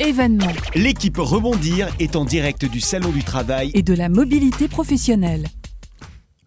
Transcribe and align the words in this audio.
événements 0.00 0.46
L'équipe 0.74 1.16
Rebondir 1.18 1.88
est 1.98 2.16
en 2.16 2.24
direct 2.24 2.64
du 2.64 2.80
Salon 2.80 3.10
du 3.10 3.24
Travail. 3.24 3.70
et 3.74 3.82
de 3.82 3.94
la 3.94 4.08
mobilité 4.08 4.68
professionnelle. 4.68 5.46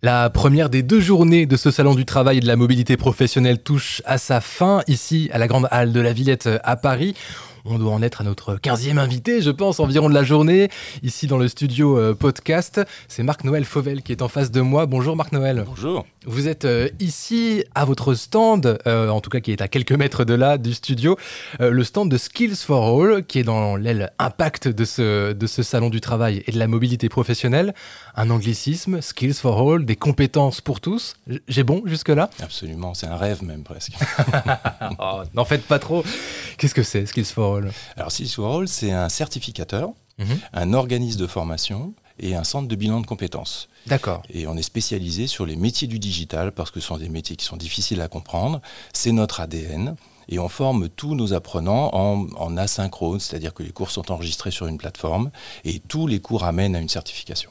La 0.03 0.29
première 0.29 0.69
des 0.69 0.81
deux 0.81 0.99
journées 0.99 1.45
de 1.45 1.55
ce 1.57 1.69
salon 1.69 1.93
du 1.93 2.05
travail 2.05 2.37
et 2.37 2.39
de 2.39 2.47
la 2.47 2.55
mobilité 2.55 2.97
professionnelle 2.97 3.61
touche 3.61 4.01
à 4.05 4.17
sa 4.17 4.41
fin 4.41 4.81
ici 4.87 5.29
à 5.31 5.37
la 5.37 5.47
Grande 5.47 5.67
Halle 5.69 5.93
de 5.93 5.99
la 5.99 6.11
Villette 6.11 6.49
à 6.63 6.75
Paris. 6.75 7.13
On 7.65 7.77
doit 7.77 7.91
en 7.93 8.01
être 8.01 8.21
à 8.21 8.23
notre 8.23 8.55
15e 8.55 8.97
invité, 8.97 9.41
je 9.41 9.51
pense, 9.51 9.79
environ 9.79 10.09
de 10.09 10.15
la 10.15 10.23
journée, 10.23 10.69
ici 11.03 11.27
dans 11.27 11.37
le 11.37 11.47
studio 11.47 11.97
euh, 11.97 12.15
podcast. 12.15 12.81
C'est 13.07 13.21
Marc-Noël 13.21 13.65
Fauvel 13.65 14.01
qui 14.01 14.11
est 14.11 14.23
en 14.23 14.27
face 14.27 14.49
de 14.49 14.61
moi. 14.61 14.87
Bonjour 14.87 15.15
Marc-Noël. 15.15 15.63
Bonjour. 15.67 16.07
Vous 16.25 16.47
êtes 16.47 16.65
euh, 16.65 16.89
ici 16.99 17.63
à 17.75 17.85
votre 17.85 18.15
stand, 18.15 18.79
euh, 18.87 19.09
en 19.09 19.21
tout 19.21 19.29
cas 19.29 19.41
qui 19.41 19.51
est 19.51 19.61
à 19.61 19.67
quelques 19.67 19.91
mètres 19.91 20.25
de 20.25 20.33
là, 20.33 20.57
du 20.57 20.73
studio, 20.73 21.17
le 21.59 21.83
stand 21.83 22.09
de 22.09 22.17
Skills 22.17 22.55
for 22.55 22.99
All, 22.99 23.23
qui 23.25 23.39
est 23.39 23.43
dans 23.43 23.75
l'aile 23.75 24.11
impact 24.17 24.67
de 24.67 24.85
ce, 24.85 25.33
de 25.33 25.47
ce 25.47 25.61
salon 25.61 25.89
du 25.89 26.01
travail 26.01 26.43
et 26.47 26.51
de 26.51 26.57
la 26.59 26.67
mobilité 26.67 27.09
professionnelle. 27.09 27.73
Un 28.15 28.29
anglicisme, 28.31 29.01
Skills 29.01 29.35
for 29.35 29.71
All, 29.71 29.85
des 29.85 29.95
compétences 29.95 30.61
pour 30.61 30.79
tous. 30.81 31.15
J'ai 31.47 31.63
bon 31.63 31.83
jusque-là? 31.85 32.29
Absolument, 32.41 32.93
c'est 32.93 33.07
un 33.07 33.17
rêve 33.17 33.43
même 33.43 33.63
presque. 33.63 33.93
Oh, 34.99 35.21
N'en 35.33 35.45
faites 35.45 35.63
pas 35.63 35.79
trop. 35.79 36.03
Qu'est-ce 36.61 36.75
que 36.75 36.83
c'est 36.83 37.07
Skills 37.07 37.25
for 37.25 37.55
All 37.57 37.71
Alors 37.97 38.11
Skills 38.11 38.29
for 38.35 38.55
All, 38.59 38.67
c'est 38.67 38.91
un 38.91 39.09
certificateur, 39.09 39.89
Mhm. 40.19 40.39
un 40.53 40.73
organisme 40.73 41.19
de 41.19 41.25
formation 41.25 41.95
et 42.19 42.35
un 42.35 42.43
centre 42.43 42.67
de 42.67 42.75
bilan 42.75 43.01
de 43.01 43.07
compétences. 43.07 43.67
D'accord. 43.87 44.21
Et 44.29 44.45
on 44.45 44.55
est 44.55 44.61
spécialisé 44.61 45.25
sur 45.25 45.47
les 45.47 45.55
métiers 45.55 45.87
du 45.87 45.97
digital 45.97 46.51
parce 46.51 46.69
que 46.69 46.79
ce 46.79 46.85
sont 46.85 46.97
des 46.97 47.09
métiers 47.09 47.35
qui 47.35 47.45
sont 47.45 47.57
difficiles 47.57 47.99
à 48.01 48.07
comprendre. 48.07 48.61
C'est 48.93 49.11
notre 49.11 49.39
ADN. 49.39 49.95
Et 50.29 50.37
on 50.37 50.47
forme 50.49 50.87
tous 50.87 51.15
nos 51.15 51.33
apprenants 51.33 51.89
en, 51.93 52.27
en 52.37 52.55
asynchrone, 52.55 53.19
c'est-à-dire 53.19 53.55
que 53.55 53.63
les 53.63 53.71
cours 53.71 53.89
sont 53.89 54.11
enregistrés 54.11 54.51
sur 54.51 54.67
une 54.67 54.77
plateforme 54.77 55.31
et 55.65 55.79
tous 55.79 56.05
les 56.05 56.19
cours 56.19 56.43
amènent 56.43 56.75
à 56.75 56.79
une 56.79 56.87
certification. 56.89 57.49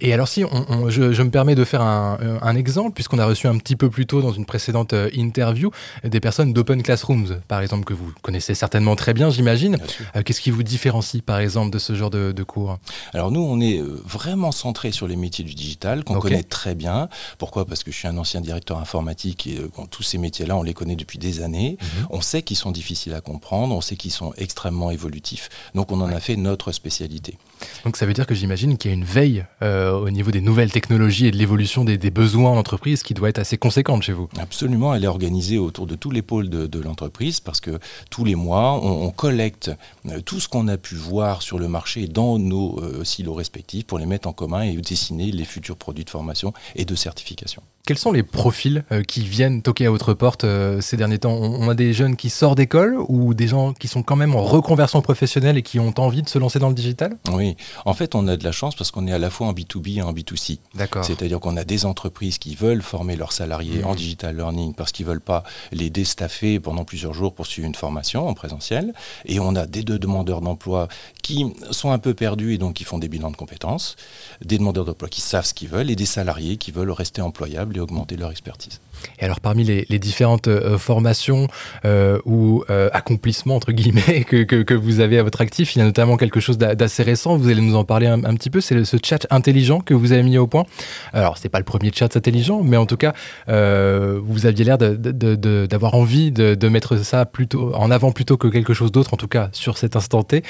Et 0.00 0.12
alors 0.12 0.28
si 0.28 0.44
on- 0.44 0.66
on- 0.68 0.90
je, 0.90 1.12
je 1.12 1.22
me 1.22 1.30
permets 1.30 1.54
de 1.54 1.64
faire 1.64 1.82
un, 1.82 2.18
euh, 2.22 2.38
un 2.42 2.56
exemple, 2.56 2.92
puisqu'on 2.94 3.18
a 3.18 3.26
reçu 3.26 3.46
un 3.46 3.56
petit 3.58 3.76
peu 3.76 3.90
plus 3.90 4.06
tôt 4.06 4.22
dans 4.22 4.32
une 4.32 4.44
précédente 4.46 4.92
euh, 4.92 5.10
interview 5.14 5.70
des 6.04 6.20
personnes 6.20 6.52
d'Open 6.52 6.82
Classrooms, 6.82 7.40
par 7.48 7.60
exemple, 7.60 7.84
que 7.84 7.94
vous 7.94 8.12
connaissez 8.22 8.54
certainement 8.54 8.96
très 8.96 9.14
bien, 9.14 9.30
j'imagine. 9.30 9.78
Euh, 10.16 10.22
Qu'est-ce 10.22 10.40
qui 10.40 10.50
vous 10.50 10.62
différencie, 10.62 11.22
par 11.22 11.38
exemple, 11.38 11.70
de 11.70 11.78
ce 11.78 11.94
genre 11.94 12.10
de, 12.10 12.32
de 12.32 12.42
cours? 12.42 12.78
Alors 13.14 13.30
nous, 13.30 13.40
on 13.40 13.60
est 13.60 13.80
vraiment 14.04 14.52
centré 14.52 14.92
sur 14.92 15.08
les 15.08 15.16
métiers 15.16 15.44
du 15.44 15.54
digital, 15.54 16.04
qu'on 16.04 16.18
connaît 16.18 16.42
très 16.42 16.74
bien. 16.74 17.08
Pourquoi? 17.38 17.64
Parce 17.66 17.82
que 17.84 17.90
je 17.90 17.96
suis 17.96 18.08
un 18.08 18.16
ancien 18.18 18.40
directeur 18.40 18.78
informatique 18.78 19.46
et 19.46 19.58
euh, 19.58 19.70
tous 19.90 20.02
ces 20.02 20.18
métiers-là, 20.18 20.56
on 20.56 20.62
les 20.62 20.74
connaît 20.74 20.96
depuis 20.96 21.18
des 21.18 21.42
années. 21.42 21.76
Mhm. 21.80 22.06
On 22.10 22.20
sait 22.20 22.42
qu'ils 22.42 22.56
sont 22.56 22.70
difficiles 22.70 23.14
à 23.14 23.20
comprendre, 23.20 23.74
on 23.74 23.80
sait 23.80 23.96
qu'ils 23.96 24.10
sont 24.12 24.32
extrêmement 24.36 24.90
évolutifs. 24.90 25.48
Donc 25.74 25.92
on 25.92 26.00
en 26.00 26.08
a 26.12 26.20
fait 26.20 26.36
notre 26.36 26.72
spécialité. 26.72 27.36
Donc 27.84 27.96
ça 27.96 28.06
veut 28.06 28.12
dire 28.12 28.26
que 28.26 28.34
j'imagine 28.34 28.76
qu'il 28.78 28.90
y 28.90 28.94
a 28.94 28.96
une 28.96 29.04
veille 29.04 29.44
euh, 29.62 29.87
au 29.94 30.10
niveau 30.10 30.30
des 30.30 30.40
nouvelles 30.40 30.72
technologies 30.72 31.26
et 31.26 31.30
de 31.30 31.36
l'évolution 31.36 31.84
des, 31.84 31.98
des 31.98 32.10
besoins 32.10 32.50
en 32.50 32.56
entreprise 32.56 33.02
qui 33.02 33.14
doit 33.14 33.28
être 33.28 33.38
assez 33.38 33.58
conséquente 33.58 34.02
chez 34.02 34.12
vous. 34.12 34.28
Absolument, 34.40 34.94
elle 34.94 35.04
est 35.04 35.08
organisée 35.08 35.58
autour 35.58 35.86
de 35.86 35.94
tous 35.94 36.10
les 36.10 36.22
pôles 36.22 36.48
de, 36.48 36.66
de 36.66 36.80
l'entreprise 36.80 37.40
parce 37.40 37.60
que 37.60 37.78
tous 38.10 38.24
les 38.24 38.34
mois, 38.34 38.80
on, 38.82 39.06
on 39.06 39.10
collecte 39.10 39.70
euh, 40.08 40.20
tout 40.20 40.40
ce 40.40 40.48
qu'on 40.48 40.68
a 40.68 40.76
pu 40.76 40.94
voir 40.94 41.42
sur 41.42 41.58
le 41.58 41.68
marché 41.68 42.06
dans 42.06 42.38
nos 42.38 42.78
euh, 42.80 43.04
silos 43.04 43.34
respectifs 43.34 43.86
pour 43.86 43.98
les 43.98 44.06
mettre 44.06 44.28
en 44.28 44.32
commun 44.32 44.62
et 44.62 44.76
dessiner 44.76 45.30
les 45.30 45.44
futurs 45.44 45.76
produits 45.76 46.04
de 46.04 46.10
formation 46.10 46.52
et 46.76 46.84
de 46.84 46.94
certification. 46.94 47.62
Quels 47.86 47.96
sont 47.96 48.12
les 48.12 48.22
profils 48.22 48.84
euh, 48.92 49.02
qui 49.02 49.22
viennent 49.22 49.62
toquer 49.62 49.86
à 49.86 49.90
votre 49.90 50.12
porte 50.12 50.44
euh, 50.44 50.82
ces 50.82 50.98
derniers 50.98 51.18
temps? 51.18 51.32
On, 51.32 51.62
on 51.62 51.68
a 51.70 51.74
des 51.74 51.94
jeunes 51.94 52.16
qui 52.16 52.28
sortent 52.28 52.58
d'école 52.58 52.98
ou 53.08 53.32
des 53.32 53.48
gens 53.48 53.72
qui 53.72 53.88
sont 53.88 54.02
quand 54.02 54.16
même 54.16 54.34
en 54.34 54.42
reconversion 54.42 55.00
professionnelle 55.00 55.56
et 55.56 55.62
qui 55.62 55.80
ont 55.80 55.94
envie 55.96 56.22
de 56.22 56.28
se 56.28 56.38
lancer 56.38 56.58
dans 56.58 56.68
le 56.68 56.74
digital? 56.74 57.16
Oui, 57.32 57.56
en 57.86 57.94
fait, 57.94 58.14
on 58.14 58.28
a 58.28 58.36
de 58.36 58.44
la 58.44 58.52
chance 58.52 58.74
parce 58.74 58.90
qu'on 58.90 59.06
est 59.06 59.12
à 59.12 59.18
la 59.18 59.30
fois 59.30 59.46
en 59.46 59.54
B2B 59.78 59.98
et 59.98 60.02
en 60.02 60.12
B2C. 60.12 60.58
D'accord. 60.74 61.04
C'est-à-dire 61.04 61.40
qu'on 61.40 61.56
a 61.56 61.64
des 61.64 61.84
entreprises 61.86 62.38
qui 62.38 62.54
veulent 62.54 62.82
former 62.82 63.16
leurs 63.16 63.32
salariés 63.32 63.78
Mhm. 63.78 63.86
en 63.86 63.94
digital 63.94 64.36
learning 64.36 64.74
parce 64.74 64.92
qu'ils 64.92 65.06
veulent 65.06 65.20
pas 65.20 65.42
les 65.72 65.90
déstaffer 65.90 66.60
pendant 66.60 66.84
plusieurs 66.84 67.14
jours 67.14 67.34
pour 67.34 67.46
suivre 67.46 67.66
une 67.66 67.74
formation 67.74 68.26
en 68.28 68.34
présentiel. 68.34 68.92
Et 69.24 69.40
on 69.40 69.54
a 69.56 69.66
des 69.66 69.82
deux 69.82 69.98
demandeurs 69.98 70.40
d'emploi 70.40 70.88
qui 71.28 71.44
sont 71.72 71.90
un 71.90 71.98
peu 71.98 72.14
perdus 72.14 72.54
et 72.54 72.58
donc 72.58 72.72
qui 72.72 72.84
font 72.84 72.96
des 72.96 73.08
bilans 73.08 73.30
de 73.30 73.36
compétences, 73.36 73.96
des 74.42 74.56
demandeurs 74.56 74.86
d'emploi 74.86 75.10
qui 75.10 75.20
savent 75.20 75.44
ce 75.44 75.52
qu'ils 75.52 75.68
veulent 75.68 75.90
et 75.90 75.96
des 75.96 76.06
salariés 76.06 76.56
qui 76.56 76.70
veulent 76.70 76.90
rester 76.90 77.20
employables 77.20 77.76
et 77.76 77.80
augmenter 77.80 78.16
leur 78.16 78.30
expertise. 78.30 78.80
Et 79.18 79.24
alors 79.24 79.40
parmi 79.40 79.64
les, 79.64 79.98
différentes 79.98 80.48
euh, 80.48 80.78
formations 80.78 81.48
euh, 81.84 82.18
ou 82.24 82.64
euh, 82.70 82.88
accomplissements 82.92 83.56
entre 83.56 83.72
guillemets 83.72 84.24
que, 84.28 84.42
que- 84.44 84.74
vous 84.74 85.00
avez 85.00 85.18
à 85.18 85.22
votre 85.22 85.40
actif, 85.40 85.74
il 85.74 85.80
y 85.80 85.82
a 85.82 85.84
notamment 85.84 86.16
quelque 86.16 86.40
chose 86.40 86.56
d'a- 86.56 86.74
d'assez 86.74 87.02
récent. 87.02 87.36
Vous 87.36 87.48
allez 87.48 87.60
nous 87.60 87.74
en 87.74 87.84
parler 87.84 88.06
un, 88.06 88.20
petit 88.34 88.48
peu. 88.48 88.60
C'est 88.60 88.84
ce 88.84 88.96
chat 89.02 89.26
intelligent 89.30 89.80
que 89.80 89.92
vous 89.92 90.12
avez 90.12 90.22
mis 90.22 90.38
au 90.38 90.46
point. 90.46 90.64
Alors 91.12 91.36
c'est 91.36 91.48
pas 91.48 91.58
le 91.58 91.64
premier 91.64 91.90
chat 91.92 92.16
intelligent, 92.16 92.62
mais 92.62 92.76
en 92.76 92.86
tout 92.86 92.96
cas 92.96 93.12
vous 93.48 94.46
aviez 94.46 94.64
l'air 94.64 94.78
d'avoir 94.78 95.94
envie 95.94 96.30
de, 96.30 96.68
mettre 96.68 96.96
ça 97.02 97.26
plutôt 97.26 97.74
en 97.74 97.90
avant 97.90 98.12
plutôt 98.12 98.36
que 98.36 98.48
quelque 98.48 98.72
chose 98.72 98.92
d'autre. 98.92 99.14
En 99.14 99.16
tout 99.16 99.28
cas 99.28 99.48
sur 99.52 99.78
cet 99.78 99.96
instant 99.96 100.22
T. 100.22 100.42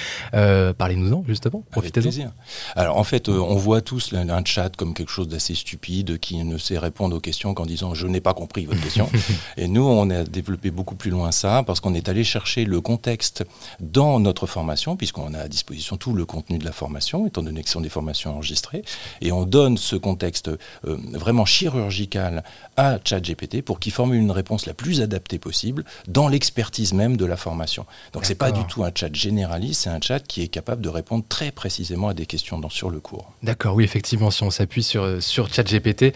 Parlez-nous-en 0.72 1.24
justement. 1.26 1.58
Avec 1.58 1.72
Profitez-en. 1.72 2.02
plaisir. 2.02 2.32
Alors 2.76 2.96
en 2.96 3.04
fait, 3.04 3.28
euh, 3.28 3.38
on 3.38 3.56
voit 3.56 3.80
tous 3.80 4.12
un, 4.12 4.28
un 4.28 4.44
chat 4.44 4.74
comme 4.76 4.94
quelque 4.94 5.10
chose 5.10 5.28
d'assez 5.28 5.54
stupide 5.54 6.18
qui 6.18 6.42
ne 6.44 6.58
sait 6.58 6.78
répondre 6.78 7.16
aux 7.16 7.20
questions 7.20 7.54
qu'en 7.54 7.66
disant 7.66 7.94
je 7.94 8.06
n'ai 8.06 8.20
pas 8.20 8.34
compris 8.34 8.66
votre 8.66 8.80
question. 8.80 9.08
Et 9.56 9.68
nous, 9.68 9.84
on 9.84 10.10
a 10.10 10.24
développé 10.24 10.70
beaucoup 10.70 10.94
plus 10.94 11.10
loin 11.10 11.32
ça 11.32 11.62
parce 11.66 11.80
qu'on 11.80 11.94
est 11.94 12.08
allé 12.08 12.24
chercher 12.24 12.64
le 12.64 12.80
contexte 12.80 13.44
dans 13.80 14.20
notre 14.20 14.46
formation, 14.46 14.96
puisqu'on 14.96 15.34
a 15.34 15.40
à 15.40 15.48
disposition 15.48 15.96
tout 15.96 16.12
le 16.14 16.24
contenu 16.24 16.58
de 16.58 16.64
la 16.64 16.72
formation, 16.72 17.26
étant 17.26 17.42
donné 17.42 17.62
que 17.62 17.68
ce 17.68 17.74
sont 17.74 17.80
des 17.80 17.88
formations 17.88 18.34
enregistrées, 18.34 18.82
et 19.20 19.32
on 19.32 19.44
donne 19.44 19.76
ce 19.76 19.96
contexte 19.96 20.48
euh, 20.48 20.58
vraiment 21.12 21.44
chirurgical 21.44 22.44
à 22.76 22.98
ChatGPT 23.02 23.62
pour 23.62 23.80
qu'il 23.80 23.92
formule 23.92 24.20
une 24.20 24.30
réponse 24.30 24.66
la 24.66 24.74
plus 24.74 25.00
adaptée 25.00 25.38
possible 25.38 25.84
dans 26.06 26.28
l'expertise 26.28 26.92
même 26.92 27.16
de 27.16 27.24
la 27.24 27.36
formation. 27.36 27.86
Donc 28.12 28.24
c'est 28.24 28.34
pas 28.34 28.52
du 28.52 28.64
tout 28.64 28.84
un 28.84 28.90
chat 28.94 29.14
généraliste, 29.14 29.82
c'est 29.82 29.90
un 29.90 30.00
chat 30.00 30.20
qui 30.20 30.42
est 30.42 30.48
capable 30.48 30.57
de 30.60 30.88
répondre 30.88 31.24
très 31.28 31.50
précisément 31.50 32.08
à 32.08 32.14
des 32.14 32.26
questions 32.26 32.58
dans, 32.58 32.70
sur 32.70 32.90
le 32.90 33.00
cours. 33.00 33.32
D'accord, 33.42 33.74
oui, 33.74 33.84
effectivement, 33.84 34.30
si 34.30 34.42
on 34.42 34.50
s'appuie 34.50 34.82
sur, 34.82 35.22
sur 35.22 35.52
ChatGPT, 35.52 36.14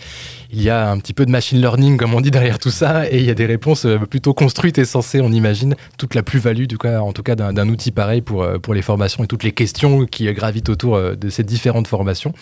il 0.53 0.62
y 0.62 0.70
a 0.70 0.91
un 0.91 0.98
petit 0.98 1.14
peu 1.14 1.26
de 1.26 1.30
machine 1.30 1.60
learning, 1.60 1.97
comme 1.97 2.14
on 2.14 2.20
dit, 2.20 2.30
derrière 2.30 2.58
tout 2.58 2.70
ça, 2.70 3.10
et 3.10 3.19
il 3.19 3.25
y 3.25 3.31
a 3.31 3.34
des 3.34 3.47
réponses 3.47 3.86
euh, 3.86 3.98
plutôt 3.98 4.34
construites 4.34 4.78
et 4.78 4.84
sensées, 4.84 5.20
on 5.20 5.32
imagine, 5.32 5.75
toute 5.98 6.14
la 6.14 6.22
plus-value, 6.22 6.66
du 6.66 6.78
cas, 6.78 7.00
en 7.00 7.12
tout 7.12 7.22
cas, 7.22 7.34
d'un 7.34 7.69
outil 7.69 7.91
pareil 7.91 8.20
pour, 8.20 8.42
euh, 8.42 8.58
pour 8.58 8.75
les 8.75 8.82
formations 8.82 9.25
et 9.25 9.26
toutes 9.26 9.44
les 9.44 9.52
questions 9.52 10.06
qui 10.06 10.28
euh, 10.28 10.32
gravitent 10.32 10.69
autour 10.69 10.97
euh, 10.97 11.14
de 11.14 11.28
ces 11.28 11.42
différentes 11.42 11.86
formations. 11.86 12.32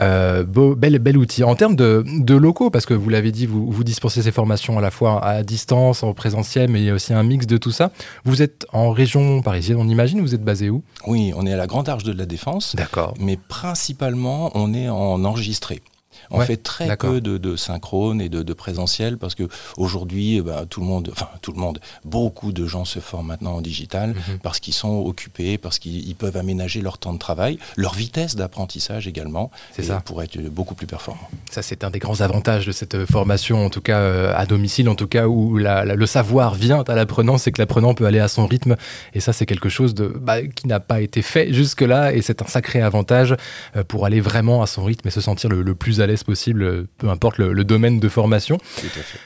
Euh, 0.00 0.44
beau, 0.44 0.74
bel, 0.74 0.98
bel 0.98 1.16
outil. 1.16 1.44
En 1.44 1.54
termes 1.54 1.76
de, 1.76 2.04
de 2.06 2.34
locaux, 2.34 2.70
parce 2.70 2.86
que 2.86 2.94
vous 2.94 3.08
l'avez 3.08 3.32
dit, 3.32 3.46
vous, 3.46 3.70
vous 3.70 3.84
dispensez 3.84 4.22
ces 4.22 4.32
formations 4.32 4.78
à 4.78 4.80
la 4.80 4.90
fois 4.90 5.24
à 5.24 5.42
distance, 5.42 6.02
en 6.02 6.14
présentiel, 6.14 6.70
mais 6.70 6.80
il 6.80 6.86
y 6.86 6.90
a 6.90 6.94
aussi 6.94 7.12
un 7.12 7.22
mix 7.22 7.46
de 7.46 7.56
tout 7.56 7.72
ça. 7.72 7.90
Vous 8.24 8.42
êtes 8.42 8.66
en 8.72 8.90
région 8.90 9.42
parisienne, 9.42 9.78
on 9.80 9.88
imagine, 9.88 10.20
vous 10.20 10.34
êtes 10.34 10.44
basé 10.44 10.70
où? 10.70 10.82
Oui, 11.06 11.23
on 11.34 11.46
est 11.46 11.52
à 11.52 11.56
la 11.56 11.66
Grande 11.66 11.88
Arche 11.88 12.04
de 12.04 12.12
la 12.12 12.26
Défense, 12.26 12.76
D'accord. 12.76 13.14
mais 13.18 13.36
principalement 13.36 14.50
on 14.54 14.74
est 14.74 14.88
en 14.88 15.24
enregistré. 15.24 15.82
On 16.30 16.38
Ouais, 16.38 16.46
fait 16.46 16.56
très 16.56 16.96
peu 16.96 17.20
de, 17.20 17.38
de 17.38 17.56
synchrone 17.56 18.20
et 18.20 18.28
de, 18.28 18.42
de 18.42 18.52
présentiel 18.52 19.18
parce 19.18 19.34
que 19.34 19.44
aujourd'hui, 19.76 20.36
eh 20.38 20.42
ben, 20.42 20.66
tout 20.66 20.80
le 20.80 20.86
monde, 20.86 21.10
enfin 21.12 21.28
tout 21.42 21.52
le 21.52 21.58
monde, 21.60 21.78
beaucoup 22.04 22.52
de 22.52 22.66
gens 22.66 22.84
se 22.84 22.98
forment 23.00 23.28
maintenant 23.28 23.54
en 23.54 23.60
digital 23.60 24.10
Mhm. 24.10 24.38
parce 24.42 24.60
qu'ils 24.60 24.74
sont 24.74 24.98
occupés, 24.98 25.58
parce 25.58 25.78
qu'ils 25.78 26.06
ils 26.08 26.14
peuvent 26.14 26.36
aménager 26.36 26.80
leur 26.80 26.98
temps 26.98 27.12
de 27.12 27.18
travail, 27.18 27.58
leur 27.76 27.94
vitesse 27.94 28.36
d'apprentissage 28.36 29.06
également, 29.08 29.50
et 29.78 29.82
ça. 29.82 30.00
pour 30.04 30.22
être 30.22 30.38
beaucoup 30.50 30.74
plus 30.74 30.86
performant. 30.86 31.28
Ça, 31.50 31.62
c'est 31.62 31.84
un 31.84 31.90
des 31.90 31.98
grands 31.98 32.20
avantages 32.20 32.66
de 32.66 32.72
cette 32.72 32.94
euh, 32.94 33.06
formation, 33.06 33.64
en 33.64 33.70
tout 33.70 33.80
cas 33.80 33.98
euh, 33.98 34.32
à 34.36 34.46
domicile, 34.46 34.88
en 34.88 34.94
tout 34.94 35.06
cas 35.06 35.26
où 35.26 35.56
la- 35.56 35.84
la- 35.84 35.94
le 35.94 36.06
savoir 36.06 36.54
vient 36.54 36.82
à 36.86 36.94
l'apprenant, 36.94 37.38
c'est 37.38 37.52
que 37.52 37.60
l'apprenant 37.60 37.94
peut 37.94 38.06
aller 38.06 38.18
à 38.20 38.28
son 38.28 38.46
rythme. 38.46 38.76
Et 39.14 39.20
ça, 39.20 39.32
c'est 39.32 39.46
quelque 39.46 39.68
chose 39.68 39.94
de, 39.94 40.06
bah, 40.08 40.42
qui 40.46 40.66
n'a 40.66 40.80
pas 40.80 41.00
été 41.00 41.22
fait 41.22 41.52
jusque-là. 41.52 42.12
Et 42.12 42.22
c'est 42.22 42.42
un 42.42 42.46
sacré 42.46 42.80
avantage 42.82 43.34
euh, 43.76 43.84
pour 43.84 44.06
aller 44.06 44.20
vraiment 44.20 44.62
à 44.62 44.66
son 44.66 44.84
rythme 44.84 45.08
et 45.08 45.10
se 45.10 45.20
sentir 45.20 45.50
le, 45.50 45.62
le 45.62 45.74
plus 45.74 46.00
à 46.00 46.03
l'aise 46.06 46.22
possible, 46.24 46.62
euh, 46.62 46.88
peu 46.98 47.08
importe 47.08 47.38
le, 47.38 47.52
le 47.52 47.64
domaine 47.64 48.00
de 48.00 48.08
formation. 48.08 48.56
À 48.56 48.80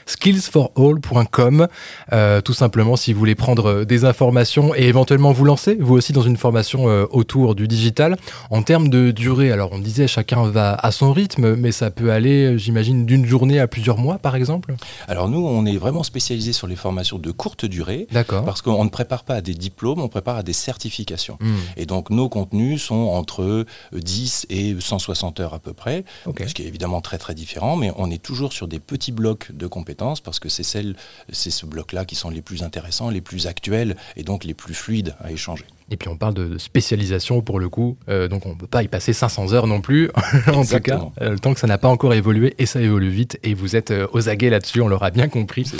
skillsforall.com, 0.05 1.67
euh, 2.13 2.41
tout 2.41 2.53
simplement 2.53 2.95
si 2.95 3.13
vous 3.13 3.19
voulez 3.19 3.35
prendre 3.35 3.65
euh, 3.69 3.85
des 3.85 4.05
informations 4.05 4.73
et 4.75 4.83
éventuellement 4.83 5.31
vous 5.31 5.45
lancer, 5.45 5.75
vous 5.79 5.95
aussi 5.95 6.13
dans 6.13 6.21
une 6.21 6.37
formation 6.37 6.89
euh, 6.89 7.05
autour 7.11 7.55
du 7.55 7.67
digital. 7.67 8.17
En 8.49 8.63
termes 8.63 8.89
de 8.89 9.11
durée, 9.11 9.51
alors 9.51 9.71
on 9.73 9.79
disait 9.79 10.07
chacun 10.07 10.43
va 10.43 10.73
à 10.75 10.91
son 10.91 11.11
rythme, 11.13 11.55
mais 11.55 11.71
ça 11.71 11.91
peut 11.91 12.11
aller, 12.11 12.57
j'imagine, 12.57 13.05
d'une 13.05 13.25
journée 13.25 13.59
à 13.59 13.67
plusieurs 13.67 13.97
mois 13.97 14.17
par 14.17 14.35
exemple? 14.35 14.75
Alors 15.07 15.29
nous, 15.29 15.45
on 15.45 15.65
est 15.65 15.77
vraiment 15.77 16.03
spécialisé 16.03 16.53
sur 16.53 16.67
les 16.67 16.75
formations 16.75 17.19
de 17.19 17.31
courte 17.31 17.65
durée 17.65 18.07
D'accord. 18.11 18.45
parce 18.45 18.61
qu'on 18.61 18.83
ne 18.83 18.89
prépare 18.89 19.23
pas 19.23 19.35
à 19.35 19.41
des 19.41 19.53
diplômes, 19.53 20.01
on 20.01 20.07
prépare 20.07 20.37
à 20.37 20.43
des 20.43 20.53
certifications. 20.53 21.37
Hmm. 21.39 21.55
Et 21.77 21.85
donc 21.85 22.09
nos 22.09 22.29
contenus 22.29 22.81
sont 22.83 22.95
entre 22.95 23.43
euh, 23.43 23.65
10 23.93 24.47
et 24.49 24.75
160 24.79 25.39
heures 25.39 25.53
à 25.53 25.59
peu 25.59 25.73
près, 25.73 26.03
Ok. 26.25 26.43
ce 26.47 26.53
qui 26.53 26.63
est 26.63 26.68
évidemment 26.69 27.01
très 27.01 27.17
très 27.17 27.35
différent, 27.35 27.75
mais 27.75 27.91
on 27.97 28.09
est 28.09 28.21
toujours 28.21 28.53
sur 28.53 28.67
des 28.67 28.79
petits 28.79 29.11
blocs 29.11 29.51
de 29.51 29.67
compétences 29.67 30.21
parce 30.21 30.39
que 30.39 30.47
c'est 30.47 30.63
c'est 30.63 31.51
ce 31.51 31.65
bloc-là 31.65 32.05
qui 32.05 32.15
sont 32.15 32.29
les 32.29 32.41
plus 32.41 32.63
intéressants, 32.63 33.09
les 33.09 33.21
plus 33.21 33.47
actuels 33.47 33.97
et 34.15 34.23
donc 34.23 34.43
les 34.43 34.53
plus 34.53 34.73
fluides 34.73 35.15
à 35.19 35.31
échanger. 35.31 35.65
Et 35.91 35.97
puis 35.97 36.09
on 36.09 36.17
parle 36.17 36.33
de 36.33 36.57
spécialisation 36.57 37.41
pour 37.41 37.59
le 37.59 37.69
coup, 37.69 37.97
euh, 38.09 38.27
donc 38.27 38.45
on 38.45 38.49
ne 38.49 38.55
peut 38.55 38.67
pas 38.67 38.83
y 38.83 38.87
passer 38.87 39.13
500 39.13 39.53
heures 39.53 39.67
non 39.67 39.81
plus, 39.81 40.09
en 40.47 40.63
tout 40.63 40.79
cas, 40.79 41.01
euh, 41.21 41.31
le 41.31 41.39
temps 41.39 41.53
que 41.53 41.59
ça 41.59 41.67
n'a 41.67 41.77
pas 41.77 41.87
encore 41.87 42.13
évolué, 42.13 42.53
et 42.57 42.65
ça 42.65 42.81
évolue 42.81 43.09
vite, 43.09 43.39
et 43.43 43.53
vous 43.53 43.75
êtes 43.75 43.91
euh, 43.91 44.07
aux 44.13 44.29
aguets 44.29 44.49
là-dessus, 44.49 44.81
on 44.81 44.87
l'aura 44.87 45.11
bien 45.11 45.27
compris. 45.27 45.71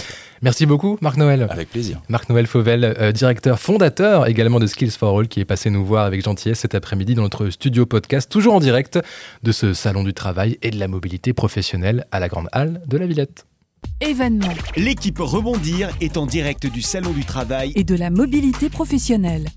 Merci 0.42 0.66
beaucoup, 0.66 0.98
Marc 1.02 1.18
Noël. 1.18 1.48
Avec 1.50 1.70
plaisir. 1.70 2.02
Marc 2.08 2.30
Noël 2.30 2.48
Fauvel, 2.48 3.12
directeur 3.14 3.60
fondateur 3.60 4.28
également 4.28 4.60
de 4.60 4.68
Skills 4.68 4.92
for 4.92 5.20
All, 5.20 5.28
qui 5.28 5.42
est 5.42 5.46
passé 5.46 5.70
nous 5.70 5.86
voir 5.86 6.06
avec 6.06 6.24
gentillesse 6.24 6.60
cet 6.60 6.76
après-midi 6.76 7.14
dans 7.14 7.24
notre 7.24 7.50
studio 7.50 7.86
podcast, 7.86 8.32
toujours 8.32 8.54
en 8.54 8.60
direct 8.60 9.00
de 9.44 9.52
ce 9.52 9.74
salon 9.74 10.04
du 10.04 10.14
travail 10.14 10.58
et 10.62 10.72
de 10.72 10.80
la 10.80 10.88
mobilité 10.88 11.34
professionnelle 11.34 12.06
à 12.12 12.22
la 12.22 12.30
Grande 12.30 12.48
Halle 12.54 12.82
de 12.88 12.98
la 12.98 13.06
Villette. 13.06 13.46
Événement. 14.02 14.54
L'équipe 14.78 15.20
Rebondir 15.20 15.90
est 16.00 16.16
en 16.16 16.26
direct 16.26 16.68
du 16.68 16.82
Salon 16.82 17.12
du 17.12 17.26
Travail 17.26 17.74
et 17.76 17.84
de 17.84 17.96
la 17.96 18.10
mobilité 18.10 18.70
professionnelle. 18.70 19.48